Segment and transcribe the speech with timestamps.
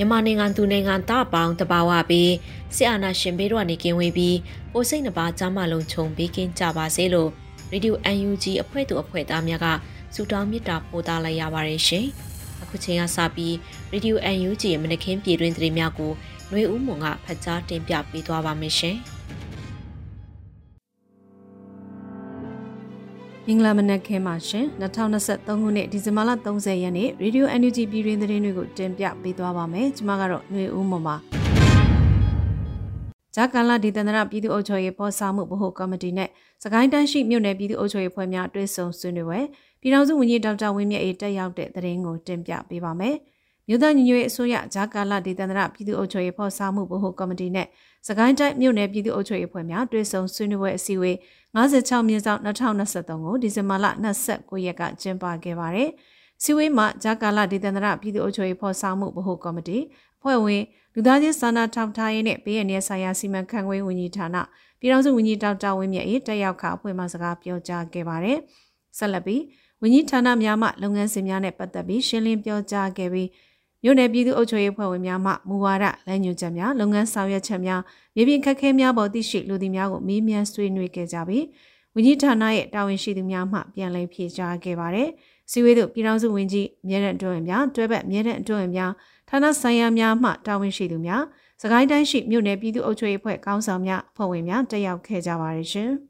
[0.00, 2.32] မြန်မာနိုင်ငံသူနိုင်ငံသားပေါင်းတဘာဝပြီး
[2.74, 4.36] ဆရာနာရှင်ဘေးတို့ကနေကင်းဝေးပြီး
[4.72, 7.30] ပိုစိတ်နှပါကြားမလုံးခြုံပေးကင်းကြပါစေလို့
[7.72, 7.96] ရေဒီယို
[8.28, 9.66] UNG အဖွဲ့သူအဖွဲ့သားများက
[10.14, 12.06] ဆုတောင်းမေတ္တာပို့သလိုက်ရပါတယ်ရှင်။
[12.62, 13.54] အခုချိန်ကစပြီး
[13.90, 14.18] ရေဒီယို
[14.48, 16.12] UNG ရဲ့မနခင်ပြည်တွင်သတင်းများကို
[16.48, 18.98] ຫນွေဦးမွန်ကဖတ်ကြားတင်ပြပေးသွားပါမယ်ရှင်။
[23.50, 31.16] မင်္ဂလာမနက်ခင်းပါရှင်2023ခုနှစ်ဒီဇင်ဘာလ30ရက်နေ့ Radio NUG ပြည်တွင်သတင်းတွေကိုတင်ပြပေးသွားပါမယ်ကျွန်မကတော့ຫນွေဦးမွန်ပါ
[33.34, 36.28] ဂျာကန်လာဒီတန္တရပြည်သူ့အုပ်ချုပ်ရေးပေါ်ဆောင်မှုဗဟိုကော်မတီနဲ့
[36.62, 39.40] စကိုင်းတိုင်းရှိမြို့နယ်ပြည်သူ့အုပ်ချုပ်ရေးဖွဲ့များတွဲဆုံဆွေးနွေးပွဲ
[39.80, 43.14] ပြည်ထောင်စုဝန်ကြီးဒေါက်တာဝင်းမြတ်အေးတက်ရောက်တဲ့သတင်းကိုတင်ပြပေးပါမယ်
[43.68, 47.66] မြို့သားညီညွတ်ရေးအစိုးရဂျာကာလာဒေသန္တရပြည်သူ့အုပ်ချုပ်ရေးဖော်ဆောင်မှုဗဟိုကော်မတီနဲ့
[48.06, 51.16] စကိုင်းတိုင်းမြို့နယ်ပြည်သူ့အုပ်ချုပ်ရေးဖွဲ့များတွဲဆုံဆွေးနွေးပွဲအစည်းအဝေး
[51.56, 53.86] 56မြင်းဆောင်2023ကိုဒီဇင်ဘာလ
[54.26, 55.88] 29ရက်ကကျင်းပခဲ့ပါတယ်။
[56.42, 59.78] စီဝေးမှာဂျာကာလာဒေသန္တရပြည်သူ့အုပ်ချုပ်ရေးဖော်ဆောင်မှုဗဟိုကော်မတီ
[60.18, 60.62] အဖွဲ့ဝင်
[60.94, 64.36] လူသားချင်းစာနာထောက်ထားရေးနဲ့ဘေးရန်ရဲဆိုင်ရာစီမံခန့်ခွဲဝန်ကြီးဌာန
[64.80, 68.38] ပြည်ထောင်စုဝန်ကြီးဒေါက်တာဝင်းမြတ်အေးတက်ရောက်ခအဖွဲ့မှစကားပြောကြားခဲ့ပါတယ်။
[68.98, 69.42] ဆက်လက်ပြီး
[69.82, 73.28] ဝန်ကြီးဌာနများမှလုပ်ငန်းစဉ်များနဲ့ပတ်သက်ပြီးရှင်းလင်းပြောကြားခဲ့ပြီး
[73.82, 77.80] မြို့နယ်ပြည်သူ့အုပ်ချုပ်ရေးဖွဲ့ဝင်များမှမူဝါဒလမ်းညွှန်ချက်များလုပ်ငန်းဆောင်ရွက်ချက်များ
[78.14, 81.44] မြေပြင်ခက်ခဲများပေါ်သိရှိလူသည်များကိုမေးမြန်းဆွေးနွေးခဲ့ကြပြီး
[81.94, 85.08] ဝန်ကြီးဌာနရဲ့တာဝန်ရှိသူများမှပြန်လည်ဖြေကြားခဲ့ပါတယ်။
[85.50, 88.92] စီဝေးတို့ပြည်ထောင်စုဝန်ကြီးအမြဲတမ်းအတွင်းများတွဲဘက်အမြဲတမ်းအတွင်းများ
[89.28, 91.22] ဌာနဆိုင်ရာများမှတာဝန်ရှိသူများ
[91.62, 95.92] စကိုင်းတိုင်းရှိမြို့နယ်ပြည်သူ့အုပ်ချုပ်ရေးဖွဲ့ကောင်းဆောင်များဖွဲ့ဝင်များတက်ရောက်ခဲ့ကြပါတယ်ရှင်။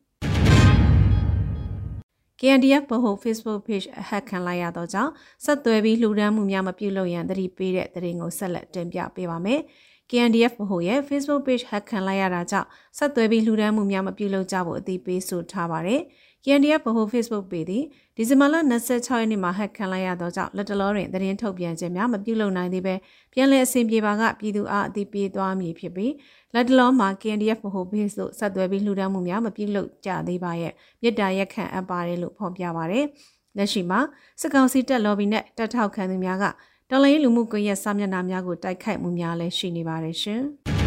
[2.41, 5.12] KNDF ဗဟို Facebook page အဟက်ခံလိုက်ရတော့ကြောင့်
[5.44, 9.60] ဆက်သွယ်ပြီးလှူဒန်းမှုများမပြုလုပ်ရန်တတိပေးတဲ့သတင်းကိုဆက်လက်တင်ပြပေးပါမယ်။
[10.10, 12.69] KNDF ဗဟိုရဲ့ Facebook page ဟက်ခံလိုက်ရတာကြောင့်
[12.99, 16.00] ဆက်သွယ်ပြီးလှူဒန်းမှုများမပြုလုပ်ကြဖို့အသိပေးဆိုထားပါတယ်။
[16.44, 17.84] KNDF ဗဟို Facebook page သည်
[18.16, 18.54] ဒီဇင်ဘာလ
[18.88, 22.94] 26ရက်နေ့မှာဟက်ခံလိုက်ရသောကြောင့်လက်တလောတွင်သတင်းထုတ်ပြန်ခြင်းများမပြုလုပ်နိုင်သေးဘဲ
[23.32, 26.12] ပြန်လည်အစီအပြေပါကပြည်သူအားအသိပေးသွားမည်ဖြစ်ပြီး
[26.54, 30.72] လက်တလောမှာ KNDF ဗဟို base သို့ဆက်သွယ်ပြီးလှူဒါန်းမှုများမပြုလုပ်ကြသေးပါရဲ့
[31.03, 33.05] မြေတားရက်ခံအပ်ပါတယ်လို့ဖော်ပြပါတယ်။
[33.56, 34.00] လက်ရှိမှာ
[34.41, 36.44] စစ်ကောင်စီတပ် lobby နဲ့တပ်ထောက်ခံသူများက
[36.91, 40.43] တော်လိုင်းလူမှုကွန်ရက်စာမျက်နှာများကိုတိုက်ခိုက်မှုများလည်းရှိနေပါတယ်ရှင်။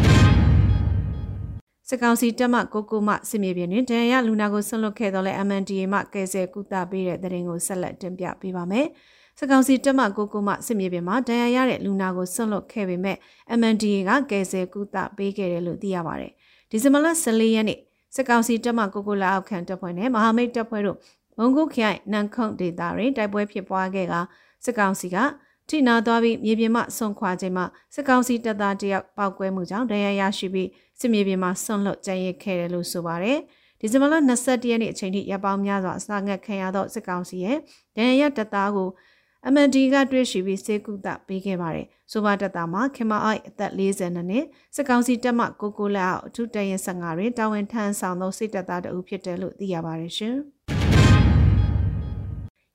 [1.90, 8.86] စကောင်စီတက်မှကိုကိုမှစစ်မြေပြင်တွင်ဒဏ်ရာလူနာကိုဆွန့်လွတ်ခဲ့တော့လဲ MNDA မှကယ်ဆယ်ကုသပေးတဲ့တဲ့ရင်ကိုဆက်လက်တင်ပြပေးပါမယ်။
[9.38, 13.16] စကောင်စီတက်မှကိုကိုမှစစ်မြေပြင်မှာဒဏ်ရာရတဲ့လူနာကိုဆွန့်လွတ်ခဲ့ပေမဲ့
[13.58, 16.32] MNDA ကကယ်ဆယ်ကုသပေးခဲ့တယ်လို့သိရပါတယ်။
[16.70, 17.78] ဒီဇင်ဘာလ14ရက်နေ့
[18.16, 20.98] စကောင်စီတက်မှကိုကိုလာအောက်ခံတပ်ဖွဲ့နဲ့မဟာမိတ်တပ်ဖွဲ့တို့
[21.38, 24.14] မုံကုခိုင်နန်ခုံဒေတာတွင်တိုက်ပွဲဖြစ်ပွားခဲ့က
[24.66, 25.16] စကောင်စီက
[25.68, 27.62] ထိနာသွားပြီးမြေပြင်မှဆွန့်ခွာခြင်းမှ
[27.94, 30.68] စစ်ကောင်စီတပ်သားတယောက်ပောက်ကွဲမှုကြောင့်ဒဏ်ရာရရှိပြီး
[31.00, 33.38] စစ်မြေပြင်မှာဆွန့်လွတ်ကျန်ရစ်ခဲ့တယ်လို့ဆိုပါတယ်။
[33.80, 37.58] ဒီဇင်ဘာလ22ရက်နေ့အချိန်ထိရပောင်းများစွာအစာငတ်ခံရသောစစ်ကောင်စီရဲ့
[37.96, 38.88] ဒဏ်ရာရတပ်သားကို
[39.52, 50.36] MND ကတွေ့ရှိပြီးစေကုသပေးခဲ့ပါတယ်။ဆိုပါတပ်သားမှာခင်မအိုက်အသက်42နှစ်စစ်ကောင်စီတပ်မှကိုကိုလက်အောက်အထူးတရင်15တွင်တာဝန်ထမ်းဆောင်သောစစ်တပ်သားတအုပ်ဖြစ်တယ်လို့သိရပါတယ်ရှင်။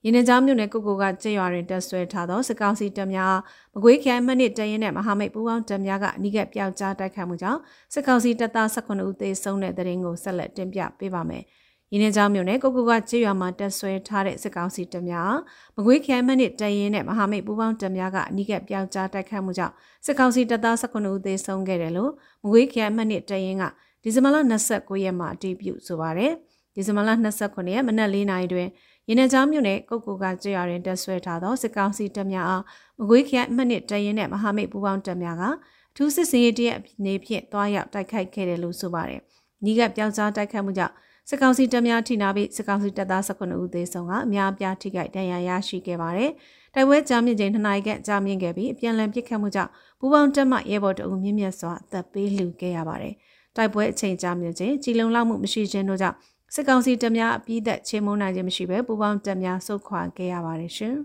[0.07, 3.35] ရင်းနှကြောင်းမြို့နယ်ကုတ်ကိုကကြေးရွာတွင်တက်ဆွဲထားသောစကောင်းစီတပ်များ
[3.73, 7.59] မကွေးခိုင်မှနစ်တရင်နဲ့မဟာမိတ်ပူးပေါင်းတပ်များကအနိကပျောက်ကြားတိုက်ခိုက်မှုကြောင့်
[7.93, 11.43] စကောင်းစီတပ်သား18ဦးသေဆုံးတဲ့တဲ့ရင်ကိုဆက်လက်တင်ပြပေးပါမယ်။
[11.91, 15.33] ရင်းနှကြောင်းမြို့နယ်ကုတ်ကိုကကြေးရွာမှာတက်ဆွဲထားတဲ့စကောင်းစီတပ်များ
[15.75, 19.73] မကွေးခိုင်မှနစ်တရင်နဲ့မဟာမိတ်ပူးပေါင်းတပ်များကအနိကပျောက်ကြားတိုက်ခိုက်မှုကြောင့်
[20.05, 22.11] စကောင်းစီတပ်သား18ဦးသေဆုံးခဲ့တယ်လို့
[22.43, 23.63] မကွေးခိုင်မှနစ်တရင်က
[24.03, 24.37] ဒီဇင်ဘာလ
[24.69, 26.33] 29ရက်မှာအတည်ပြုဆိုပါတယ်။
[26.77, 27.09] ဒီဇင်ဘာလ
[27.41, 28.67] 29ရက်မနက်၄နာရီတွင်
[29.07, 32.63] ရင်းနှချောင်းမြို့နယ်ကုတ်ကူကကြေးရွာတွင်တက်ဆွဲထားသောစစ်ကောင်စီတပ်များအား
[32.99, 39.21] မကွေးခရိုင်အမှတ်နှစ်တရင်နဲ့မဟာမိတ်ပူးပေါင်းတပ်များကအထူးစစ်စင်ရေးတရက်နေဖြင့်တွားရောက်တိုက်ခိုက်ခဲ့တယ်လို့ဆိုပါတယ်။
[39.63, 40.93] ညီကပြောက်ကြားတိုက်ခိုက်မှုကြောင့်
[41.29, 46.31] စစ်ကောင်စီတပ်များထိနာပြီးစစ်ကောင်စီတပ်သား19ဦးသေဆုံးကအများအပြားထိခိုက်ဒဏ်ရာရရှိခဲ့ပါတယ်။
[46.73, 53.13] တိုက်ပွဲကြာမြင့်ချိန်2နာရီခန့်ကြာမြင့်ခဲ့ပြီးအပြန်အလှန်ပစ်ခတ်မှုကြောင့်ပူပေါင်းတပ်မှရဲဘော်တအုပ်မြင့်မြတ်စွာအသက်ပေးလှူခဲ့ရပါတယ်။
[53.55, 56.17] တိုက်ပွဲအချိန်ကြာမြင့်ချိန်ကြီးလုံလောက်မှုမရှိခြင်းတို့ကြောင့်
[56.53, 60.95] စစ်ကောင်စီတပ်များအပြည့်သက်ချေမုန်းနိုင်ခြင်းမရှိဘဲပူပေါင်းတပ်များဆုတ်ခွာခဲ့ရပါတယ်ရှင်။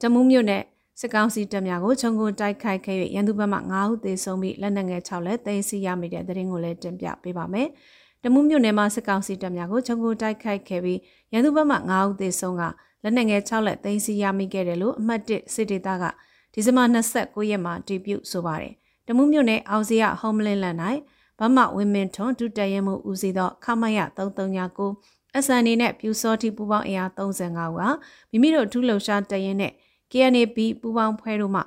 [0.00, 0.62] တမူးမြို့နယ်
[1.00, 7.68] စစ်ကောင်စီတပ်များကိုခြုံငုံတိုက်ခိုက်ခဲ့၍ရန်သူဘက်မှ9ဦးသေဆုံးပြီးလက်နက်ငယ်6လက်သိမ်းဆည်းရမိတဲ့သတင်းကိုလည်းတင်ပြပေးပါမယ်။
[8.22, 10.98] တမူးမြို့နယ်မှာစစ်ကောင်စီတပ်များကိုခြုံငုံတိုက်ခိုက်ခဲ့ပြီး
[11.32, 12.62] ရန်သူဘက်မှ9ဦးသေဆုံးက
[13.02, 16.04] လက်နက်ငယ်6လက်သိမ်းဆည်းရမိခဲ့တယ်လို့အမှတ်1စစ်ဒေသက
[16.52, 18.74] ဒီဇင်ဘာ29ရက်မှာတည်ပြုဆိုပါတယ်။
[19.06, 20.76] တမူးမြို့နယ်အောင်စရ Homeland လန်၌
[21.38, 27.88] ဗမဝင်းမင်ထွန်ဒုတရမှုဦးစီးသောခမရ3339အစံနေနဲ့ပြူစောတိပူပေါင်းအင်အား35ဦးဟာ
[28.30, 29.72] မိမိတို့ထူးလှုပ်ရှားတရင်နဲ့
[30.12, 31.62] KNB ပူပေါင်းဖွဲ့တို့မှ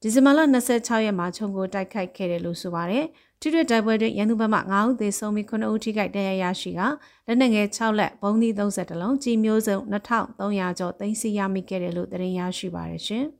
[0.00, 0.40] ဒီဇင်ဘာလ
[0.72, 3.04] 26ရက်မှာခြုံကိုတိုက်ခိုက်ခဲ့တယ်လို့ဆိုပါတယ်။
[3.40, 6.80] ထိတွေ့တိုက်ပွဲတွင်ရန်သူဘက်မှ9ဦးသေဆုံးပြီး9ဦးထိခိုက်ဒဏ်ရာရရှိက
[7.26, 13.26] လက်နက်ငယ်6လက်ဘုံသီး30လုံးကြီးမျိုးစုံ2300ကျော်သိမ်းဆည်းရမိခဲ့တယ်လို့သတင်းရရှိပါတယ်ရှင်။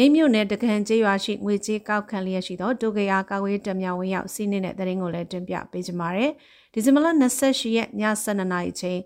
[0.00, 6.30] မြိတ်မြို့နယ်တကန်ကျေးရွာရှိငွေကြေးကောက်ခံလျက်ရှိသောဒုက္ခရာကာဝေးတမြောင်ဝင်ရောက်စီးနေတဲ့သတင်းကိုလည်းတင်ပြပေးကြပါမယ်။
[6.72, 7.06] ဒီဇင်ဘာလ
[7.42, 9.00] 28ရက်ည7:00နာရီချိန်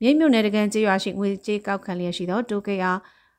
[0.00, 2.90] မြိတ်မြို့နယ်တကန်ကျေးရွာရှိငွေကြေးကောက်ခံလျက်ရှိသောဒုက္ခရာ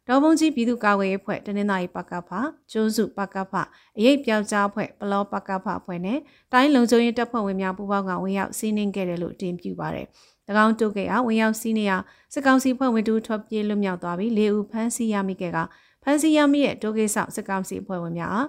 [0.08, 2.30] ဒေါ်ဘုံကြီးပြည်သူ့ကာကွယ်ရေးဖွဲ့တနင်္သာရီပကဖ
[2.72, 3.54] ကျွန်းစုပကဖ
[3.98, 6.20] အရေးပြောက်ကြားဖွဲ့ပလောပကဖဖွဲ့နဲ့
[6.54, 10.08] တိုင်းလုံခြုံရေးတပ်ဖွဲ့ဝင်များပူးပေါင်းကဝင်ရောက်စီးနင်းခဲ့တယ်လို့တင်ပြပါတယ်။၎
[10.66, 11.98] င်းတုတ်ကဲအားဝင်ရောက်စီးနေရာ
[12.34, 15.58] စစ်ကောင်စီဖွဲ့ဝင်တူထွက်ပြေးလွတ်မြောက်သွားပြီး၄ဦးဖမ်းဆီးရမိခဲ့က
[16.04, 18.48] ဖမ်းဆီးရမိတဲ့တိုးကိစ္စစစ်ကောင်စီအဖွဲ့ဝင်များအား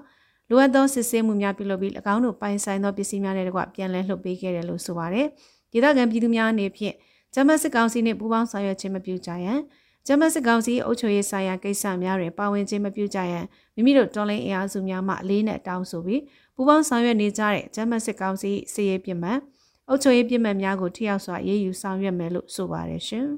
[0.50, 5.27] လိုအပ်သောစစ်ဆေးမှုများပြုလုပ်ပြီး၎င်းတို့ပိုင်ဆိုင်သောပစ္စည်းများနဲ့တကွပြန်လည်လှုပ်ပေးခဲ့တယ်လို့ဆိုပါတယ်။
[5.73, 6.95] ဒေသခံပြည်သူများအနေဖြင့်
[7.35, 9.59] ဂျမတ်စစ်ကောင်စီနှင့်ပူးပေါင်းဆောင်ရွက်ခြင်းမပြုကြရန်
[10.06, 13.44] ဂျမတ်စစ်ကောင်စီအုပ်ချုပ်ရေးဆိုင်ရာကိစ္စများတွင်ပါဝင်ခြင်းမပြုကြရန်
[13.75, 16.23] မိမိတို့တော်လိုင်းအင်အားစုများမှအလေးနဲ့တောင်းဆိုပြီး
[16.55, 19.39] ပူးပေါင်းဆောင်ရွက်နေကြတဲ့ဂျမတ်စစ်ကောင်စီစီရေးပြစ်မှတ်
[19.88, 23.26] အုပ်ချုပ်ရေးပြစ်မှတ်များကိုထိရောက်စွာရေးယူဆောင်ရွက်မယ်လို့ဆိုပါတယ်ရှင်။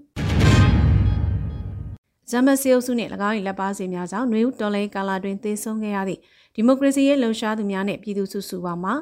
[2.30, 6.20] ဂျမတ်စီအုပ်စုနှင့်၎င်း၏လက်ပါစီများကြောင့်နှွေဦးတော်လိုင်းကာလာတွင်သေဆုံးခဲ့ရသည့်
[6.54, 8.94] ဒီမိုကရေစီရေးလှုံ့ဆော်သူများနှင့်ပြည်သူစုစုပေါင်းမှာ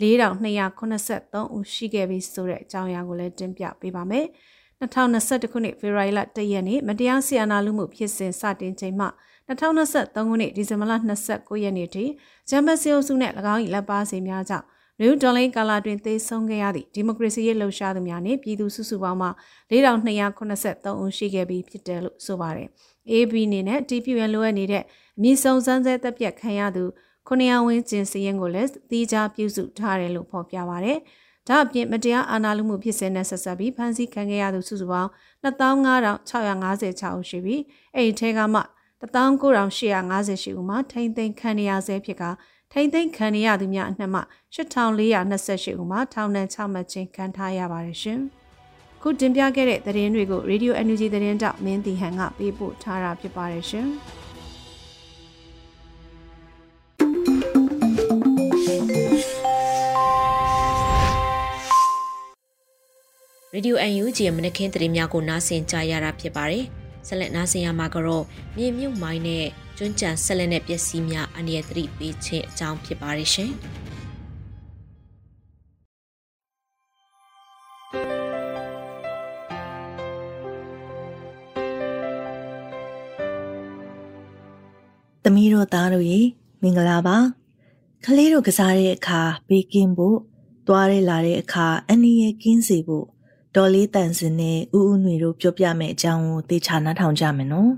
[0.00, 4.26] 4283ဦးရှိခဲ့ပြီဆိုတဲ့အကြောင်းအရာကိုလည်းတင်ပြပေးပါမယ်။
[4.80, 9.06] 2021ခုနှစ်ဖေဖော်ဝါရီလ1ရက်နေ့မတရားဆီယနာလူမှုဖြစ်စဉ်စတင်ချိန်မှ
[9.48, 10.92] 2023ခုနှစ်ဒီဇင်ဘာလ
[11.28, 12.04] 29ရက်နေ့ထိ
[12.48, 14.66] ဂျမ်ဘတ်စီအုပ်စုနဲ့၎င်း၏လက်ပါစီများကြောင့်
[15.00, 19.28] နယူးဒေါ်လိန်ကာလာတွင်သေဆုံးခဲ့ရသည့်ဒီမိုကရေစီရေးလှုပ်ရှားသူများနှင့်ပြည်သူစုစုပေါင်းမှ
[19.70, 22.68] 4283ဦးရှိခဲ့ပြီးဖြစ်တယ်လို့ဆိုပါတယ်။
[23.12, 24.82] AB အနေနဲ့ TPN လိုအပ်နေတဲ့
[25.16, 26.84] အမည်စုံစမ်းဆဲတပ်ပြတ်ခံရသူ
[27.28, 30.92] 900ဝန်းကျင်စည်ရင်ကိုလည်းတီးခြားပြုစုထားတယ်လို့ဖော်ပြပါဗျ။
[31.48, 35.10] ဒါအပြင်မတရားအာဏာလုမှုဖြစ်စဉ်နဲ့ဆက်ဆက်ပြီးဖမ်းဆီးခံခဲ့ရသူစုစုပေါင်း
[35.44, 37.62] 25656ဦးရှိပြီး
[37.94, 38.60] အဲ့ဒီထဲကမှ
[39.02, 42.24] 19858ဦးမှာထိမ့်သိမ်းခံရဆဲဖြစ်က
[42.72, 44.20] ထိမ့်သိမ်းခံရသူများအနှက်မှ
[44.54, 48.20] 8428ဦးမှာထောင်ဒဏ်6မှတ်ချင်းခံထားရပါတယ်ရှင်။
[49.02, 53.88] ခုတင်ပြခဲ့တဲ့သတင်းတွေကို Radio Energy သတင်းတောက်မင်းတီဟန်ကပေးပို့ထားတာဖြစ်ပါတယ်ရှင်။
[63.54, 66.66] Radio UNG ရဲ့မနက်ခင်းသတင်းများကိုနားဆင်ကြရတာဖြစ်ပါတယ်။
[67.10, 68.24] ဆက်လက်နားဆင်ရမှာကတော့
[68.56, 69.46] မြေမြုပ်မိုင်းနဲ့
[69.76, 73.52] ကျွန်းကြံဆက်လက်တဲ့ပစ္စည်းများအန္တရာယ်သတိပေးခြင်းအကြောင်းဖြစ်ပါတယ်ရှင်။
[85.24, 86.20] သမီးတို့သားတို့ရေ
[86.62, 87.16] မင်္ဂလာပါ
[88.04, 90.18] ကလေးတို့ကစားတဲ့အခါဘေးကင်းဖို့
[90.66, 93.06] သွားရလာတဲ့အခါအနည်းငယ်ကင်းစေဖို့
[93.56, 97.70] ဒေါ်လေးတန်စင်နဲ့ဥဥຫນွေတို့ပြောပြမယ့်အကြောင်းကိုသေချာနားထောင်ကြမယ်နော်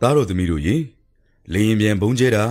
[0.00, 0.76] သားတော်သမီးတို့ရေ
[1.52, 2.44] လေရင်ပြန်ဘုံကျဲတာ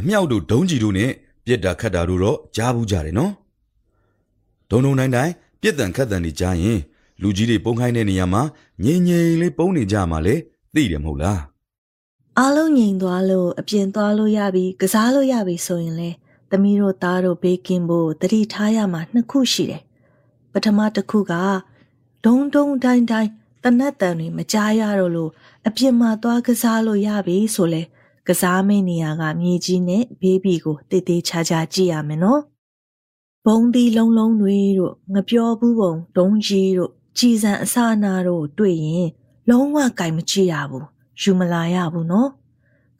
[0.00, 1.10] အမြောက်တို့ဒုံးကြီးတို့နဲ့
[1.46, 3.32] ပြက်တာခတ်တာတို့တော့ကြားဘူးကြတယ်နော်
[4.70, 6.78] ဒုံဒုံတိုင်းတိုင်းပြက်တန်ခတ်တန်တွေကြားရင်
[7.22, 8.42] လူကြီးတွေပုံခိုင်းတဲ့နေရာမှာ
[8.84, 10.36] ငြိမ်ငြိမ်လေးပုံနေကြမှာလေ
[10.74, 11.40] သိတယ်မဟုတ်လား
[12.38, 16.10] အားလုံးငြိမ်သွားလို့အပြင်သွားလို့ရပြီကစားလို့ရပြီဆိုရင်လေ
[16.50, 19.82] သမီးတို့သားတို့ဘေးကင်းဖို့တတိထားရမှာနှစ်ခုရှိတယ်
[20.52, 21.34] ပထမတစ်ခုက
[22.24, 23.30] ဒုံဒုံတိုင်းတိုင်း
[23.62, 25.30] တနတ်တန်တွေမကြားရတော့လို့
[25.66, 27.82] အပြင်မှာသွားကစားလို့ရပြီဆိုလေ
[28.28, 32.42] ကစားမင်းနေရာကမြေကြီးနဲ့ဘေးဘီကိုတေးသေးချာချာကြည့်ရမယ်နော်
[33.46, 39.08] ဘုံဒီလုံးလုံးတွေတို့ငပြောဘူးပုံဒုံကြီးတို့ကြည်စံအစနာတို့တွေ့ရင်
[39.48, 40.86] လုံးဝကင်မကြည့်ရဘူး
[41.20, 42.30] ယူမလာရဘူးနော်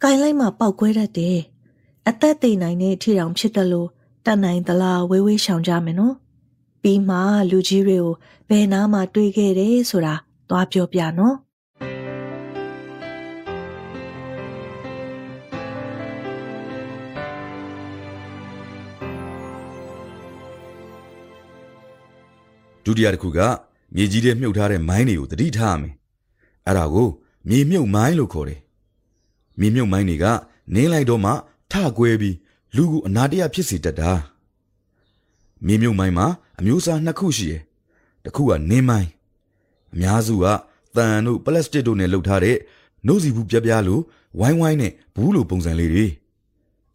[0.03, 1.39] ကင်လိုက်မှပောက်ကွဲတတ်တယ်
[2.09, 3.89] အသက်သိနိုင်တဲ့အထီတောင်ဖြစ်တယ်လို့
[4.25, 6.15] တတ်နိုင်သလားဝေးဝေးရှောင်ကြမယ်နော်
[6.83, 7.17] ပြီးမှ
[7.51, 8.13] လူကြီးတွေကို
[8.49, 10.15] ဘယ်နားမှာတွေ့ခဲ့တယ်ဆိုတာ
[10.49, 11.37] သွားပြောပြနော်
[22.85, 23.39] ဒုတိယတစ်ခုက
[23.95, 25.95] မြေကြီးထဲမြုပ်ထားတဲ့မိုင်းတွေကိုသတိထားရမယ်
[26.67, 27.09] အဲ့ဒါကို
[27.49, 28.61] မြေမြုပ်မိုင်းလို့ခေါ်တယ်
[29.59, 30.25] မြေမြုပ်မိုင်းတွေက
[30.75, 31.33] နင်းလိုက်တော့မှ
[31.73, 32.37] ထကွဲပြီး
[32.77, 34.13] လူကိုအနာတရဖြစ်စေတတ်တာ
[35.67, 36.27] မြေမြုပ်မိုင်းမှာ
[36.59, 37.63] အမျိုးအစားနှစ်ခုရှိတယ်
[38.25, 39.11] တစ်ခုကနင်းမိုင်း
[39.95, 40.47] အများစုက
[40.97, 42.57] တန်တို့ပလတ်စတစ်တို့နဲ့လုပ်ထားတဲ့
[43.07, 44.03] နှုတ်စီဘူးပြပြလို့
[44.41, 46.07] ဝိုင်းဝိုင်းနဲ့ဘူးလိုပုံစံလေးတွေ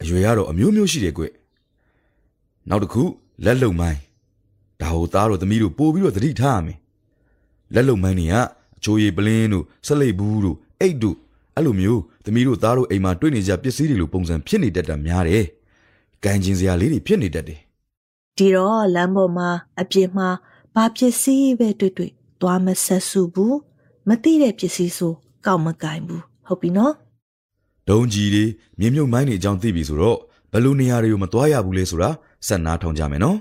[0.02, 1.24] အရွယ်ကတော့အမျိုးမျိုးရှိတယ်ကွ
[2.70, 3.04] နောက်တစ်ခု
[3.46, 4.00] လက်လုံမိုင်း
[4.82, 6.78] ဒါဟိုသားတို့သမီးတို့ပို့ပြီးတော့သတိထားရမယ်
[7.74, 8.36] လက်လုံမိုင်းတွေက
[8.80, 11.18] အချိုးရည်ပလင်းတို့ဆက်လိပ်ဘူးတို့အိတ်တို့
[11.56, 15.46] အဲ့လိုမျိုးသမီးတို့သားတို့အိမ်မှာတွေ့နေကြပစ္စည်းတွေလိုပုံစံဖြစ်နေတတ်တာများတယ်။
[16.24, 17.60] ကန်ကျင်စရာလေးတွေဖြစ်နေတတ်တယ်
[18.38, 19.50] ဒီတော့လမ်းပေါ်မှာ
[19.82, 20.28] အပြစ်မှာ
[20.76, 23.58] ဘာပစ္စည်းပဲတွေ့တွေ့သွားမဆက်စုဘူး
[24.08, 25.14] မသိတဲ့ပစ္စည်းဆို
[25.46, 26.94] ကောက်မကင်ဘူးဟုတ်ပြီနော်။
[27.90, 28.46] ဒုံကြီးတွေ
[28.80, 30.20] မြေမြုပ်မိုင်းတွေအကြောင်းသိပြီဆိုတော့
[30.52, 32.10] ဘယ်လိုနေရာတွေကိုမသွားရဘူးလဲဆိုတာ
[32.48, 33.38] ဆက်နားထောင်ကြမယ်နော်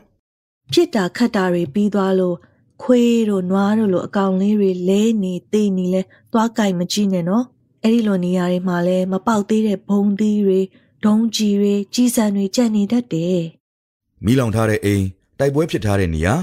[0.73, 2.37] ဖြစ်တာခတ်တာတွေပြီးသွားလို့
[2.83, 7.45] ခွေးတို့နွားတို့လိုအကောင်လေးတွေလဲနေသိနေလဲသွားကြိုက်မကြည့်နဲ့နော်
[7.83, 10.61] အဲ့ဒီလိုနေရာတွေမှာလဲမပေါက်သေးတဲ့ဘုံသီးတွေ
[11.05, 13.43] ဒုံကြီးတွေကြီးစံတွေကြံ့နေတတ်တယ်။
[14.25, 15.05] မိလောင်ထားတဲ့အိမ်
[15.39, 16.35] တိုက်ပွဲဖြစ်ထားတဲ့နေရာ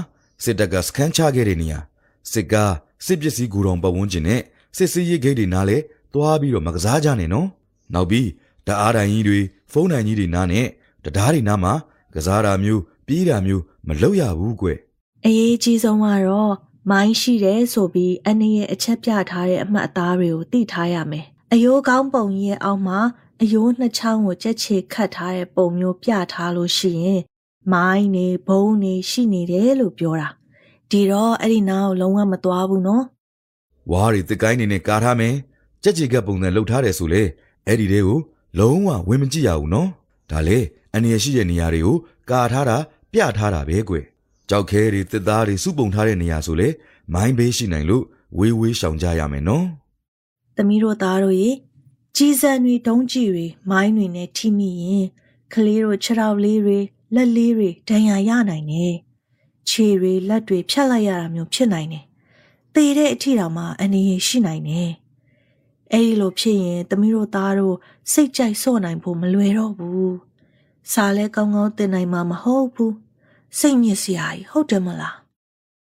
[0.44, 1.78] စစ်တပ်ကစခန်းချခဲ့တဲ့နေရာ
[2.32, 2.74] စစ်ကား
[3.06, 4.40] စစ်ပစ္စည်းဂူတော်ပတ်ဝန်းကျင်နဲ့
[4.76, 5.76] စစ်စည်းရေးဂိတ်တွေနားလဲ
[6.14, 7.48] သွားပြီးတော့မကစားကြနဲ့နော်။
[7.94, 8.28] နောက်ပြီး
[8.66, 9.40] တအားတိုင်ကြီးတွေ
[9.72, 10.66] ဖုန်းတိုင်ကြီးတွေနားနဲ့
[11.04, 11.72] တရားတွေနားမှာ
[12.14, 14.68] ကစားတာမျိုးပြေးတာမျိုးမလုပ်ရဘူးကွ။
[15.26, 16.54] အရေးကြီးဆုံးကတော့
[16.90, 22.98] မိုင်းရှိတယ်ဆိုပြီးအနေရဲ့အချက်ပြထားတဲ့အမှတ်အသားတွေကိုသိထားရမယ်။အယိုးကောင်းပုံကြီးရဲ့အောက်မှာ
[23.42, 27.20] အယိုးနှစ်ချောင်းကိုကြက်ချေခတ်ထားတဲ့ပုံမျိုးပြထားလို့ရှိရင်
[27.72, 30.28] မိုင်းနေဘုံနေရှိနေတယ်လို့ပြောတာ။
[30.90, 33.04] ဒီတော့အဲ့ဒီနားကိုလုံးဝမသွားဘူးနော်
[33.90, 35.34] ဝါးတွေတစ်ကိုင်းနေနဲ့ကာထားမယ်
[35.82, 37.22] ကြက်ကြီကပ်ပုံစံလှုပ်ထားတယ်ဆိုလေ
[37.66, 38.20] အဲ့ဒီတွေကို
[38.58, 39.88] လုံးဝဝင်မကြည့်ရဘူးနော်
[40.30, 40.58] ဒါလေ
[40.94, 41.96] အနေရရှိတဲ့နေရာတွေကို
[42.30, 42.76] ကာထားတာ
[43.12, 43.96] ပြထားတာပဲကွ
[44.48, 46.68] ကြောက်ခဲတွေတစ်သားတွေစုပုံထားတဲ့နေရာဆိုလေ
[47.14, 48.04] မိုင်းဘေးရှိနိုင်လို့
[48.38, 49.66] ဝေးဝေးရှောင်ကြရမယ်နော်။
[50.56, 51.50] သမီးတို့သားတို့ရေ
[52.16, 55.06] ကြီးစံတွေတုံးကြီးတွေမိုင်းတွေနဲ့ထိမိရင်
[55.52, 56.78] ကလေးတို့ခြေထောက်လေးတွေ
[57.14, 58.94] လက်လေးတွေဒဏ်ရာရနိုင်တယ်။
[59.68, 62.04] ခြေတွေလက်တွေဖြတ်လိုက်ရတာမျိုးဖြစ်နိုင်တယ်။
[62.74, 64.90] သေတဲ့အထိတောင်မှအနေရရှိနိုင်တယ်။
[65.92, 67.76] အဲဒီလိုဖြစ်ရင်သမီးတို့သားတို့
[68.12, 70.12] စိတ်ကြိုက်ဆော့နိုင်ဖို့မလွယ်တော့ဘူး။
[70.92, 72.92] စားလဲကောင်းကောင်းတင်နိုင်မှာမဟုတ်ဘူး။
[73.58, 75.16] စိတ်ညစ်စရာကြီးဟုတ်တယ်မလား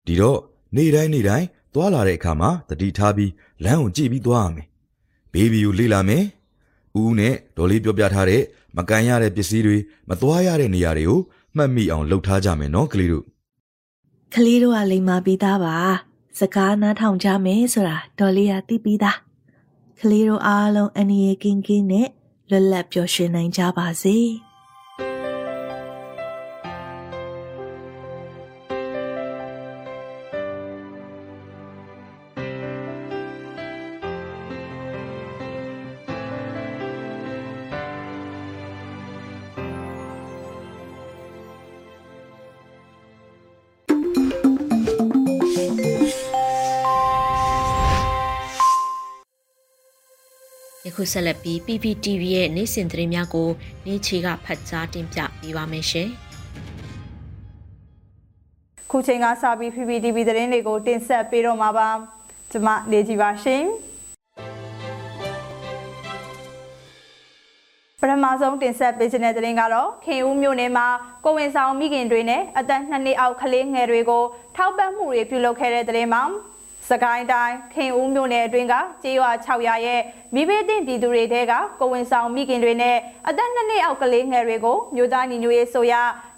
[0.07, 0.39] ဒီတော့
[0.75, 3.31] နေ့တိုင်းနေ့တိုင်းသွားလာတဲ့အခါမှာတတိထားပြီး
[3.63, 4.67] လမ်းကိုကြည့်ပြီးသွားရမယ်
[5.33, 6.25] ဘေဘီကိုလေ့လာမယ်
[6.97, 8.41] ဦးဦးနဲ့ဒေါ်လေးပြောပြထားတဲ့
[8.77, 9.77] မကန်ရတဲ့ပစ္စည်းတွေ
[10.09, 11.19] မသွားရတဲ့နေရာတွေကို
[11.55, 13.25] မှတ်မိအောင်လှုပ်ထားကြမယ်နော်ကလေးတို့။
[14.33, 15.77] ကလေးတို့ကလိမ္မာပြီးသားပါ။
[16.39, 19.17] စကားနားထောင်ကြမယ်ဆိုတာဒေါ်လေးကသိပြီးသား။
[19.99, 22.07] ကလေးတို့အားလုံးအနေရကင်းကင်းနဲ့
[22.49, 24.17] လွတ်လပ်ပျော်ရွှင်နိုင်ကြပါစေ။
[50.95, 53.49] ခုဆက်လက်ပြီး PPTV ရဲ့နေ့စဉ်သတင်းများကို
[53.87, 56.09] နေချေကဖတ်ကြားတင်ပြပေးပါမယ်ရှင်
[58.91, 61.89] ခုချိန်ကစပြီး PPTV သတင်းတွေကိုတင်ဆက်ပေးတော့မှာပါ
[62.51, 63.63] ကျွန်မနေကြည်ပါရှင်
[67.99, 70.87] ပထမဆုံးတင်ဆက်ပေးခြင်းတဲ့သတင်းကတော့ခင်ဦးမြို့နယ်မှာ
[71.25, 74.23] ကိုဝင်ဆောင်မိခင်တွေနဲ့အသက်2နှစ်အောက်ကလေးငယ်တွေကို
[74.55, 76.23] ထောက်ပံ့မှုတွေပြုလုပ်ခဲ့တဲ့သတင်းမှာ
[76.91, 80.01] စကိုင်းတိုင်းခင်ဦးမြို့နယ်အတွင်းကကျေးရွာ6ရွာရဲ့
[80.35, 85.93] မိဘတင်ပြည်သူတွေတဲကကိုဝင်ဆောင်မိခင်တွေနဲ့အသက်2နှစ်အောက်ကလေးငယ်တွေကိုမြို့သားညီညွတ်ရေးဆိုရ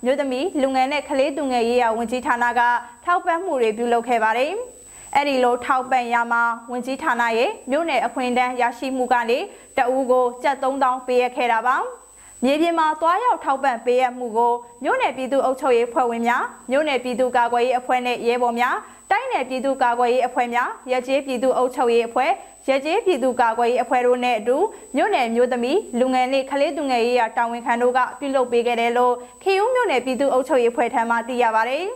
[0.06, 2.62] မြို့သမီးလူငယ်နဲ့ကလေးသူငယ်ရေးရာဝန်ကြီးဌာနက
[3.06, 4.52] ထောက်ပံ့မှုတွေပြုလုပ်ခဲ့ပါတယ်။
[5.16, 9.40] အဲ့ဒီလိုထောက်ပံ့ရမှာဝန်ကြီးဌာနရဲ့မြို့နယ်အခွင့်အတန်းရရှိမှုကနေ
[9.78, 11.78] တအူးကိုကျပ်3000ပေးရခဲ့တာပါ။
[12.46, 18.76] မြေပြင်မှာသွားရောက်ထောက်ပံ့ပေးရမှုကိုမြို့နယ်ပြည်သူ့အုပ်ချုပ်ရေးဖွဲ့ဝင်များမြို့နယ်ပြည်သူ့ကာကွယ်ရေးအဖွဲ့နဲ့ရဲဘော်များ
[19.14, 22.32] တိုင်းနယ်ပြည်သူ့ကာကွယ်ရေးအဖွဲ့များရကြေးပြည်သူ့အုပ်ချုပ်ရေးအဖွဲ့
[22.70, 24.58] ရကြေးပြည်သူ့ကာကွယ်ရေးအဖွဲ့တို့နဲ့အတူ
[24.96, 31.86] မြို့နယ်မျိုးသမီးလူငယ်နဲ့ကလေးသူငယ်ရေးရာတာဝန်ခံတို့ကပြုလုပ်ပေးခဲ့တယ်လို့ခေဦးမြို့နယ်ပြည်သူ့အုပ်ချုပ်ရေးအဖွဲ့ထံမှသိရပါတယ်။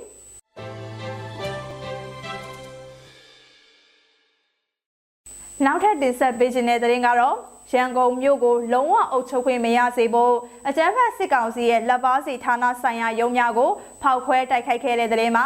[5.66, 7.38] နောက်ထပ်တင်ဆက်ပေးခြင်းတဲ့သတင်းကတော့
[7.74, 10.36] ရန်ကုန်မြို့ကိုလုံးဝအုပ်ချုပ်ခွင့်မရစေဖို့
[10.68, 13.72] အကြမ်းဖက်စစ်ကောင်စီရဲ့လက်ပါစီဌာနဆိုင်ရာရုံးများကို
[14.02, 15.46] ဖောက်ခွဲတိုက်ခိုက်ခဲ့တဲ့တဲ့မှာ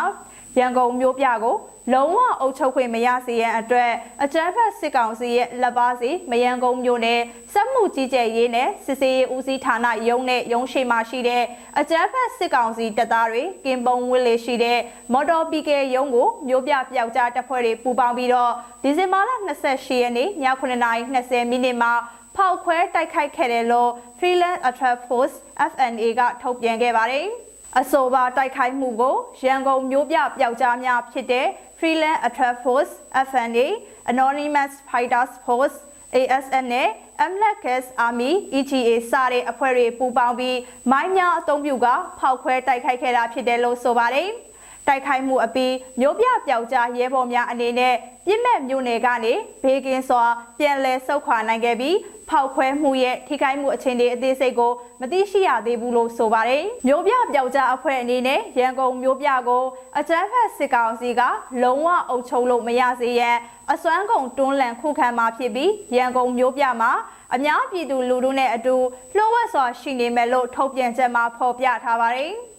[0.59, 1.55] ရန်ကုန်မြို့ပြကို
[1.93, 3.91] လုံးဝအုပ်ချုပ်ခွင့်မရစေရန်အတွက်
[4.23, 7.21] အကြမ်းဖက်စစ်ကောင်စီရဲ့လက်ပါစီမယန်ကုန်မြို့နယ်
[7.53, 11.43] စက်မှုကြီးကြပ်ရေးနဲ့စစ်စေးရေးဦးစီးဌာနရုံးနဲ့ရုံးရှိမှရှိတဲ့
[11.79, 14.79] အကြမ်းဖက်စစ်ကောင်စီတပ်သားတွေကင်ပုံဝစ်လေရှိတဲ့
[15.13, 18.51] မော်တော်ပီကယ်ရုံးကိုမြို့ပြပျောက်ကြားတပ်ဖွဲ့တွေပူးပေါင်းပြီးတော့
[18.83, 19.29] ဒီဇင်ဘာလ
[19.65, 20.29] 28ရက်နေ့ည
[20.61, 21.93] 9:20မိနစ်မှာ
[22.35, 25.35] ဖောက်ခွဲတိုက်ခိုက်ခဲ့တယ်လို့ Freelance Attack Force
[25.71, 27.27] FNA ကထုတ်ပြန်ခဲ့ပါတယ်။
[27.79, 31.47] အဆိုပါတိုက်ခိုက်မှုကိုရန်ကုန်မြို့ပြပျောက်ကြားများဖြစ်တဲ့
[31.77, 32.93] Freelance Attack Force
[33.27, 33.67] FNA
[34.11, 35.77] Anonymous Fighters Force
[36.15, 36.89] ASN နဲ့
[37.31, 40.59] MLKS Army ETA စတဲ့အဖွဲ့တွေပူးပေါင်းပြီး
[40.91, 41.87] မိုင်းများအုံပြုက
[42.19, 44.29] ဖောက်ခွဲတိုက်ခိုက်ခဲ့တာဖြစ်တယ်လို့ဆိုပါတယ်။
[44.87, 47.95] တိုက်ခိုက်မှုအပြီးမြို့ပြပျောက်ကြားရဲဘော်များအနေနဲ့
[48.27, 50.23] ပြစ်မဲ့မြို့နယ်ကနေဘေးကင်းစွာ
[50.59, 51.95] ပြန်လည်ဆုတ်ခွာနိုင်ခဲ့ပြီး
[52.31, 54.71] ဖောက်ခွဲမှုရဲ့ထိခိုက်မှုအခြေအနေအသေးစိတ်ကို
[55.01, 59.63] မသိရှိရသေးဘူးလို့ဆိုပါတယ်။မြို့ပြပျောက်ကြားအဖွဲ့အနေနဲ့ရန်ကုန်မြို့ပြကို
[59.99, 61.21] အကြမ်းဖက်စစ်ကောင်စီက
[61.63, 63.37] လုံးဝအုပ်ချုပ်လို့မရစေရန်
[63.71, 66.91] အစွမ်းကုန်တွန်းလှန်ခုခံမှာဖြစ်ပြီးရန်ကုန်မြို့ပြမှာ
[67.35, 68.75] အများပြည်သူလူထုနဲ့အတူ
[69.15, 72.33] လှုပ်ဝက်စွာရှိနေမယ်လို့ထုတ်ပြန်ချက်မှာဖော်ပြထားပါတယ်။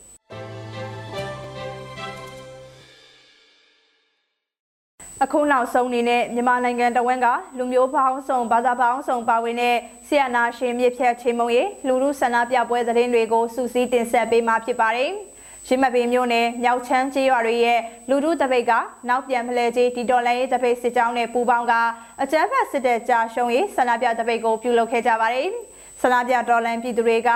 [5.24, 7.26] အခုနောက်ဆုံးအနေနဲ့မြန်မာနိုင်ငံတဝန်းက
[7.58, 9.76] လူမျိုးပေါင်းစုံဘာသာပေါင်းစုံပါဝင်တဲ့
[10.08, 15.10] ဆီယနာရှင်မြစ်ဖြတ်ချေမုံရီလူလူဆန္ဒပြပွဲသတင်းတွေကိုစူးစီးတင်ဆက်ပေးမှာဖြစ်ပါတယ်။
[15.68, 18.72] ရင်းမပင်မြို့နယ်မြောက်ချမ်းကျေးရွာတွေရဲ့လူထုတပိတ်က
[19.08, 21.74] နောက်ပြန်ဖလဲကြီးတီတော်လိုင်းရေးတပိတ်စစ်ကြောင်းနဲ့ပူးပေါင်းက
[22.22, 25.48] အကြမ်းဖက်စစ်တပ်ကြာရှုံးရေးဆန္ဒပြတပိတ်ကိုပြုလုပ်ခဲ့ကြပါတယ်။
[26.02, 27.30] ဆန္ဒပြတော်လှန်ပြည်သူတွေက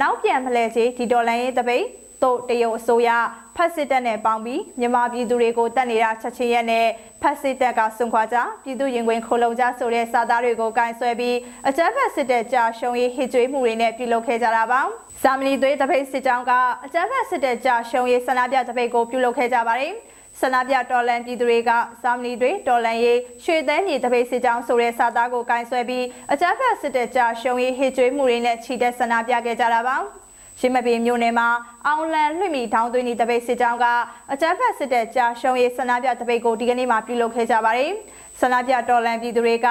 [0.00, 1.86] နောက်ပြန်ဖလဲကြီးတီတော်လိုင်းရေးတပိတ်
[2.22, 3.10] တို့တရုတ်အစိုးရ
[3.56, 6.86] ဖက်စစ်တပ်နဲ့ပေါင်းပြီးမြန်မာပြည်သူတွေကိုတတ်နေတာချက်ချင်းရက်နဲ့
[7.22, 11.36] ဖက်စစ်တပ်ကစွန့်ခွာကြပြည်သူရင်ခွင်ခိုလုံကြဆိုတဲ့စာသားတွေကိုကင်ဆွဲပြီး
[11.68, 14.80] အကြမ်းဖက်စစ်တပ်ကြာရှုံးရေးဟစ်ကြွေးမှုတွေနဲ့ပြုလုပ်ခဲ့ကြတာပါ။
[15.22, 16.52] ဇာမနီသွေးတပိတ်စစ်ကြောင်းက
[16.84, 19.92] အကြမ်းဖက်စစ်တပ်ကြာရှုံးရေးဆန္ဒပြတပိတ်ကိုပြုလုပ်ခဲ့ကြပါတယ်။
[20.40, 21.70] ဆန္ဒပြတော်လန်ပြည်သူတွေက
[22.02, 29.96] ဇာမနီတွေတော်လန်ရေးရွှေသန်းမြေတပိတ်စစ်ကြောင်းဆိုတဲ့စာသားကိုကင်ဆွဲပြီးအကြမ်းဖက်စစ်တပ်ကြာရှုံးရေးဟစ်ကြွေးမှုတွေနဲ့ချီတက်ဆန္ဒပြခဲ့ကြတာပါ။
[30.60, 31.48] ရင်းမပင်မြို့နယ်မှာ
[31.86, 33.86] အောင်လန်လွှင့်မီထောင်းသွင်းသည့်တပိတ်စစ်ကြောင်းက
[34.32, 37.90] အကြမ်းဖက်စစ်တပ်ကြာရှုံးရေးဆန္ဒပြတပိတ်ကိုဒီကနေ့မှပြုလုပ်ခဲ့ကြပါတယ်။
[38.40, 39.68] ဆန္ဒပြတော်လန်ပြည်သူတွေက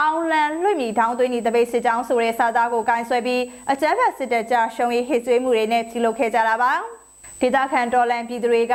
[0.00, 3.42] အောင်လန်လွှင့်မီထောင်းသွင်းသည့်တပိတ်စစ်ကြောင်းဆိုတဲ့စာသားကိုကင်ဆွဲပြီး
[3.72, 6.72] အကြမ်းဖက်စစ်တပ်ကြာရှုံးရေးဟစ်သွေးမှုတွေနဲ့ပြုလုပ်ခဲ့ကြတာပါ။
[7.40, 8.74] ဒေသခံတော်လန်ပြည်သူတွေက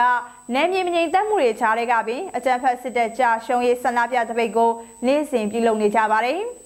[0.54, 4.72] နယ်မြေမငြိမ်သက်မှုတွေကြားတွေကပင်အကြမ်းဖက်စစ်တပ်ကြာရှုံးရေးဆန္ဒပြတပိတ်ကို
[5.06, 6.40] နေ့စဉ်ပြုလုပ်နေကြပါတယ်။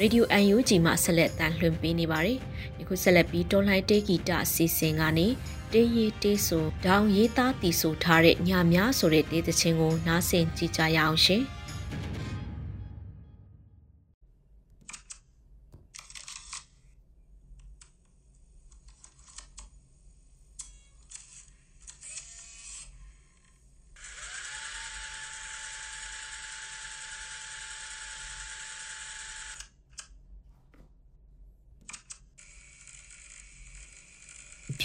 [0.00, 2.38] ရေဒီယို UNG မှာဆက်လက်တန်လှွင့်ပေးနေပါတယ်။
[2.78, 5.26] ယခုဆက်လက်ပြီးတော်လှန်တေးဂီတအစီအစဉ်ကနေ
[5.72, 11.42] တေးရီတေးဆိုဒေါင်ရေးသားတီဆိုထားတဲ့ညများဆိုတဲ့တေးသချင်းကိုနားဆင်ကြည့်ကြရအောင်ရှင်။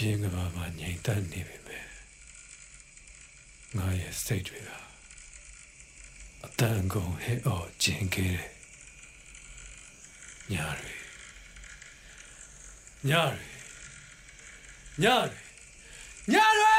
[0.04, 1.78] ြင်းကဘာမှာငြိမ်သက်နေပြီပဲ
[3.76, 4.70] ငါရဲ့စိတ်တွေက
[6.44, 8.50] အတန်ကုန်ဟဲ့အော်ကျင်ခဲ့တယ်
[10.52, 10.96] ညာတွေ
[13.10, 13.48] ညာတွေ
[15.02, 15.42] ညာတွေ
[16.32, 16.77] ညာ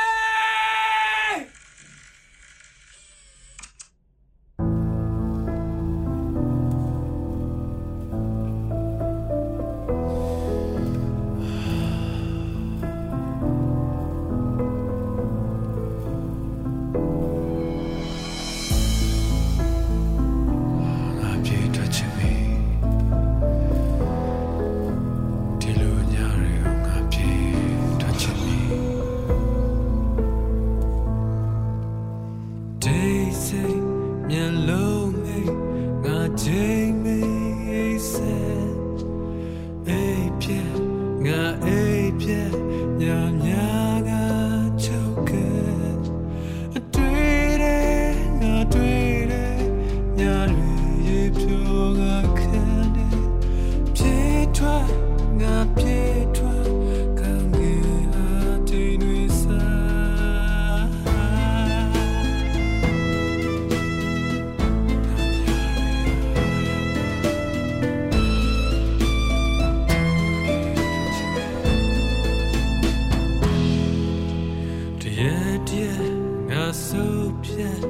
[75.19, 75.99] Yeah, dear,
[76.47, 77.88] not so bad.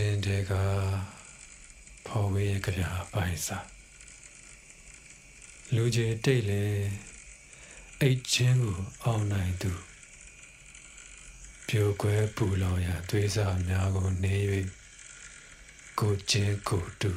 [0.00, 0.52] ခြင်းတွေက
[2.06, 2.82] ဖော်ဝေးကြပြ
[3.12, 3.58] ပိုင်းစာ
[5.74, 6.64] လူကြီးတိတ်လေ
[8.00, 9.72] အိတ်ချင်းကိုအောင်နိုင်သူ
[11.68, 14.36] ပြိုကွဲပူလောင်ရာသွေးစာများကိုနေ၍
[16.00, 17.12] ကိုချင်းကိုတူ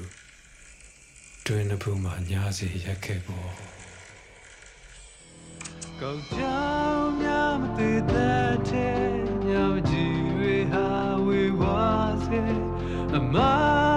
[1.46, 3.54] တွင်တစ်ဖူမှညာစီရက်ခဲ့ပေါ်
[6.02, 6.62] ကောက်ကြော
[6.94, 9.02] င်များမသေးတဲ့တဲ့
[9.46, 10.88] ညမကြည့်ရဟာ
[11.26, 11.80] ဝေဝါ
[12.26, 12.71] စေ
[13.13, 13.90] အမ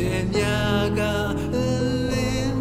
[0.00, 1.14] Tenyaga
[1.52, 2.60] Lime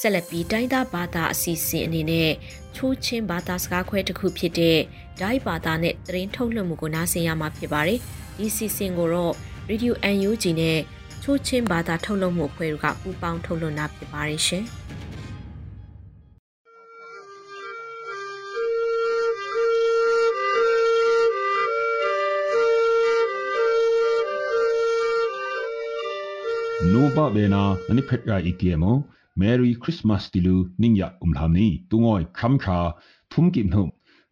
[0.00, 2.30] ဆက်လက်ပြီးတိုင်းသားဘာသာအစီအစဉ်အနေနဲ့
[2.76, 4.78] ချိုးချင်းဘာသာစကားခွဲတစ်ခုဖြစ်တဲ့
[5.20, 7.98] ဒိုင်းဘာသာနဲ့သတင်းထုတ်လွှင့်မှုကိုနားဆင်ရမှာဖြစ်ပါတယ်။
[8.38, 9.34] ဒီစီစဉ်ကိုတော့
[9.70, 10.78] Radio UNG နဲ့
[11.22, 14.64] ချိုးချင်းဘာသာထုတ်လုပ်မှုအဖွဲ့တို့ကပူးပေါင်းထုတ်လွှင့်တာဖြစ်ပါတယ်ရှင်။
[26.92, 28.96] နိုဘဘေနာအနိဖက်ရာအီတီမော
[29.40, 32.78] မေရီခရစ်မတ်တီလူနင်းယအုံလမ်နီတုငိုခမ်ခါ
[33.32, 33.82] ဖုံကိမဟု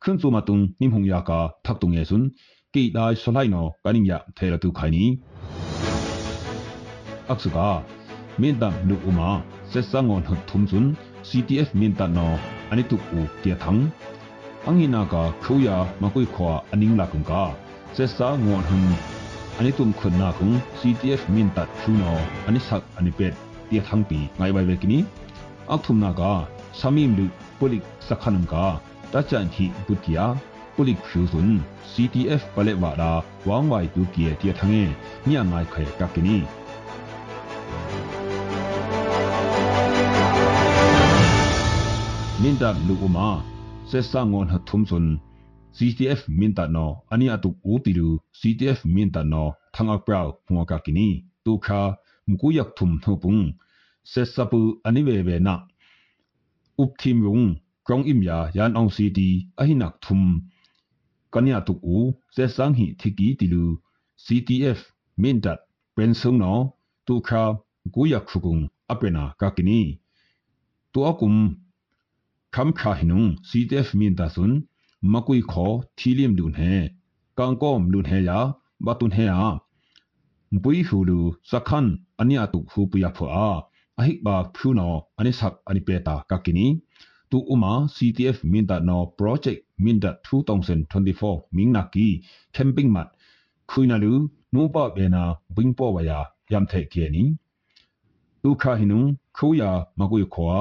[0.02, 2.26] ခွန်းစုမတုံနိမဟုံယာကာထက်တုံယေဆွန်း
[2.74, 5.04] ကိဒိုင်ဆလိုက်နောကနင်းယထေရတုခိုင်နီ
[7.30, 7.86] 악수가
[8.42, 12.18] 민다 누구마 세상은 툼순 CTF 민다노
[12.70, 13.94] 아니투고 디아탕
[14.68, 17.42] anginaga khuya makui khwa aning la kung ka
[17.96, 18.84] se sa ngon hum
[19.58, 22.12] ani tum khun na kung ctf min ta thu no
[22.48, 23.32] ani sak ani pet
[23.70, 24.98] ti thang pi ngai bai kini
[25.72, 26.32] ak thum na ga
[26.80, 27.26] samim lu
[27.58, 28.64] pulik sakhanum ka
[29.12, 30.24] ta chan thi butia
[30.76, 31.48] pulik khu sun
[31.92, 33.12] ctf pale wa da
[33.48, 34.84] wang wai tu ki ti thang e
[35.28, 36.36] nya ngai khae ka kini
[42.42, 43.28] min tat lu uma
[43.90, 45.06] se sangon ha thum sun
[45.76, 49.42] CTF minta no ani atuk utiru CTF minta no
[49.74, 51.08] thanga prau hunga ka kini
[51.44, 51.80] tu kha
[52.30, 53.42] mkuyak thum thupung
[54.12, 55.54] se sapu ani ve ve na
[56.82, 57.46] up thim rung
[57.86, 59.18] krong im ya yan ong cd
[59.60, 60.22] ahinak thum
[61.32, 61.98] kanya tuk u
[62.34, 63.64] se sang hi thiki tilu
[64.24, 64.80] CTF
[65.22, 65.52] minta
[65.96, 66.54] pensung no
[67.06, 67.42] tu kha
[67.84, 69.80] mkuyak khukung apena ka kini
[70.92, 71.36] tu akum
[72.56, 74.50] คำขาหินุงซีเดฟมีนตาสุน
[75.12, 75.66] มกุยขอ
[75.98, 76.60] ทีเลียมดุนเฮ
[77.38, 78.38] กังก้อมดุนเฮยา
[78.86, 79.48] บาตุนเฮยา
[80.52, 81.86] มปุยฮูลูสักขัน
[82.18, 83.28] อันนี้อาตุกฮูปุยาพัว
[83.98, 86.66] อหิกบากพูนออันนี้สักอันนี้เปตากากินี
[87.30, 90.10] ตูอุมา CTF มินดานอโปรเจกต์มินดา
[90.78, 92.08] 2024มิงนากี
[92.52, 93.08] แคมปิ้งมัด
[93.70, 94.12] คุยนาลู
[94.54, 95.22] นูปะเบนา
[95.56, 96.18] บิงปอวายา
[96.52, 97.24] ยามเทเกนี
[98.42, 98.98] ตูคาหินุ
[99.36, 100.58] คูยามกุยขวา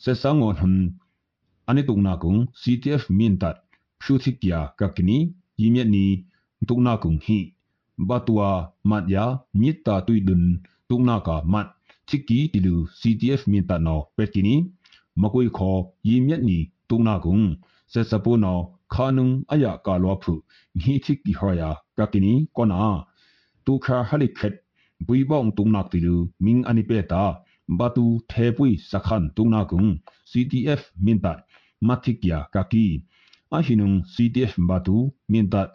[0.00, 0.74] เซซังอนหัน
[1.70, 3.56] ane tungna kung CTF mintat
[4.00, 5.18] pshuthikya kakni
[5.60, 6.04] yimya ni
[6.68, 7.38] tungna kung hi
[8.08, 8.48] batwa
[8.90, 9.24] matya
[9.60, 10.44] mitta tuidun
[10.88, 11.68] tungna ka mat
[12.08, 14.54] chiki tilu CTF mintat no petkini
[15.20, 15.72] makoi kho
[16.08, 17.44] yimya ni tungna kung
[17.92, 18.54] sesapo no
[18.94, 20.34] khanung aya ka lo phu
[20.82, 22.78] hi chiki hoya kakini kona
[23.64, 24.54] tukha halikhet
[25.06, 27.22] buibong tungna tilu ming ani peta
[27.78, 29.88] batu thepui sakhan tungna kung
[30.30, 31.38] CTF mintat
[31.86, 32.86] matikya kaki
[33.56, 34.98] ahinung CTF batu
[35.32, 35.70] mintat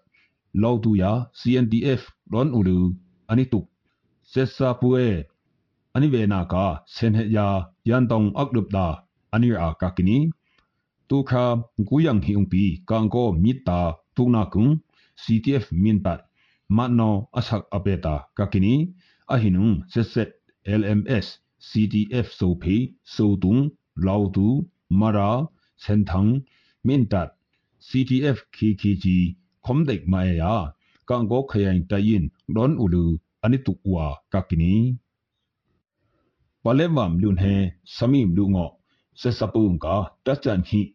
[0.54, 2.96] lautu ya CNDF ron ulu
[3.28, 3.66] anituk
[4.24, 5.28] sesa pue
[5.96, 6.66] anivena ka
[6.96, 7.48] senhe ya
[7.90, 8.88] yantong aklup da
[9.36, 10.18] anira kakini
[11.10, 11.46] tukha
[11.88, 13.80] guyang hiungpi kangko mitta
[14.16, 14.72] tunakung
[15.24, 16.20] CTF mintat
[16.76, 18.94] matno asak apeta kakini
[19.34, 20.30] ahinung seset
[20.66, 21.28] LMS
[21.60, 23.72] CTF sopi sotung
[24.06, 26.44] lautu mara Sentang,
[26.84, 27.36] Mintat,
[27.80, 30.74] CTF KKG, Komdek Maya,
[31.08, 34.98] Kanggo Khayang Tayin, Don Ulu, Anitukwa, Kakini.
[36.64, 38.80] Palewam Lunhe, Samim Lungo,
[39.16, 40.94] Sesapunga, Tachan Hi,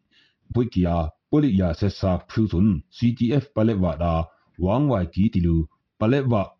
[0.53, 4.27] Buikia, Poliya Sesa Prusun, CTF Palewada,
[4.59, 5.69] Wang Wai Ki Tilu,
[6.01, 6.51] Palewa,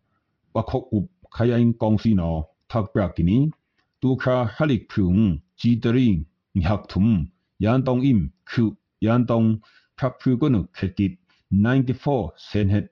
[0.55, 3.51] Wakok Up, Khayang Kongsino, Thakbrakini,
[4.01, 7.27] Tukha Halik Prung, Chitari, Nhakthum,
[7.63, 8.19] yan tong im
[8.49, 8.63] khu
[9.05, 9.47] yan tong
[9.97, 11.11] phaphu ko nu khekit
[11.51, 12.85] 94 senhet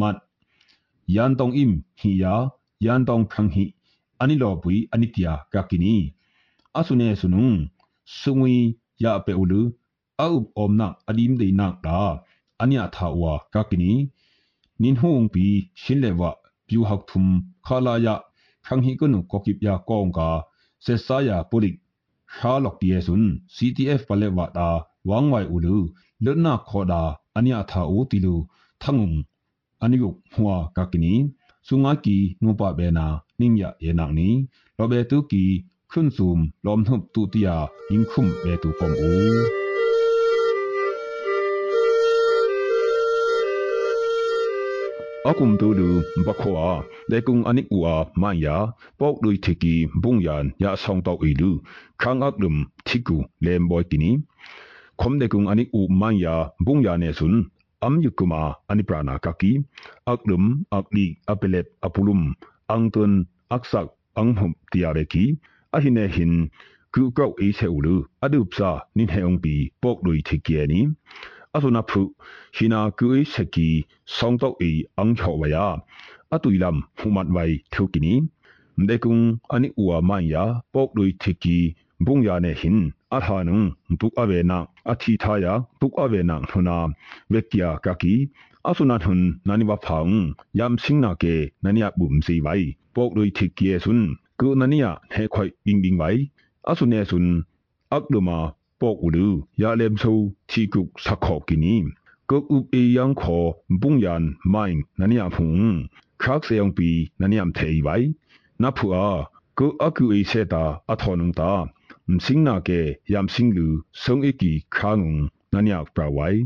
[0.00, 0.16] mat
[1.16, 2.34] yan tong im hi ya
[2.86, 3.64] yan tong khang hi
[4.22, 5.94] ani lo bui ani tia ka kini
[6.78, 7.56] asune sunung
[8.20, 8.56] sungwi
[9.02, 9.60] ya pe ulu
[10.24, 12.00] au om na adim de na da
[12.62, 13.92] anya tha wa ka kini
[14.82, 15.44] nin hung pi
[15.82, 16.30] shin le wa
[16.66, 17.26] byu hak thum
[17.66, 18.14] khala ya
[18.66, 20.28] khang hi ko nu ko kip ya kong ka
[20.84, 21.76] se sa ya pulik
[22.36, 23.22] sha lok tie sun
[23.54, 24.68] ctf pale wa da
[25.08, 25.76] wang wai ulu
[26.24, 27.02] le na khoda
[27.36, 28.34] အနိယသာအိုတီလူ
[28.82, 29.12] ထငုံ
[29.82, 31.14] အနိယဟွာကကနီ
[31.66, 33.06] ဆုငါကီနုပဘေနာ
[33.40, 34.28] နင်းယယေနနီ
[34.76, 35.44] လောဘေတုကီ
[35.90, 37.56] ခွန်းစုံလောမ်ထုပ်တူတီယာ
[37.90, 39.61] ယင်ခုမ်ဘေတုပုံအို
[45.28, 45.88] အကုမ်တူလူ
[46.26, 46.66] ဘခွာ
[47.10, 48.56] ဒေကုံအနိကူအာမန်ယာ
[48.98, 51.50] ပေါက်လူတိကီဘုံယန်ယာဆောင်တောက်အီလူ
[52.00, 52.54] ခန်းအကလုံ
[52.86, 54.10] တိကူလေမ်ဘွိုက်ကီနီ
[55.00, 56.34] ခொမ်ဒေကုံအနိကူမန်ယာ
[56.66, 57.40] ဘုံယာနေဆွန်း
[57.82, 59.50] အမ်ယုကမာအနိပရာနာကကီ
[60.10, 60.42] အကလုံ
[60.74, 62.18] အကလီအပလက်အပူလုံ
[62.70, 63.14] အန်တွန်
[63.52, 65.24] အက္ဆတ်အန်ဟုမ်တီယာရေကီ
[65.74, 66.32] အဟိနေဟင်
[66.94, 70.80] ကူကောက်အေးဆေဦးလူအဒုပစာနိနေုံပီပေါက်လူတိကီနီ
[71.62, 72.06] ตุนับผู้
[72.56, 73.68] ฮินากุเอสกี
[74.16, 75.66] สองตัวอีอังเขวยา
[76.32, 78.14] อตุยลำหุมัดไว้ทุกินี
[78.86, 79.18] เด็กุง
[79.50, 81.58] อันนี้อัวมันยาปกดุยทิกี
[82.06, 82.76] บุงยาเนหิน
[83.12, 83.60] อาทานุง
[84.00, 86.78] ตุกอเวนังอาทิทายาตุกอเวนังทุนา
[87.30, 88.14] เวกยากากี
[88.66, 90.06] อาสุนันหุนนันิวพัง
[90.58, 91.24] ยามสิงนาเก
[91.64, 92.54] นันยาบุมสีไว้
[92.94, 93.98] ปกดุยทิกีสุน
[94.40, 96.10] กูนันยาเฮคอยบิงบิงไว้
[96.68, 97.24] อาสุเนสุน
[97.92, 98.38] อักดุมา
[98.82, 101.76] နာကေနနိယဘုံစီဝိုင်ပေါကလူထိကီယေဆွန်းကုနနိယဟေခွိုင်ဘင်းဘင်းဝိုင်အဆုနေဆွန်းအကဒမာပေါကလူယာလမ်ဆူချီကုစခောကီနီ
[102.26, 103.44] ကုတ်ဥပီယံခော
[103.80, 105.52] ဘုံယန်မိုင်နနိယဖုံ
[106.22, 106.90] ခါက်စေယံပီ
[107.20, 108.08] နနိယမ်ထေဝိုင်
[108.62, 109.08] နဖူအာ
[109.58, 111.52] ကုအကူအေစေတာအထောနုံတာ
[112.10, 112.80] မစင်းနာကေ
[113.12, 113.66] ယမ်စင်းလူ
[114.02, 115.14] ဆုံအကီခါငုံ
[115.54, 116.40] နညာပရဝိုင်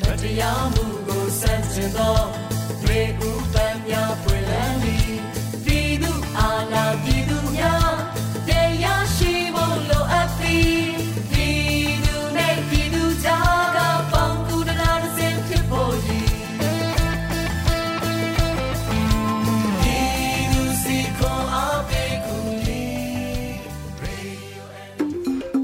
[0.00, 3.27] မတရားမှုကိုစန့်ကျင်